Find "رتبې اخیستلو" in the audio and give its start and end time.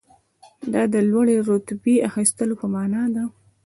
1.49-2.53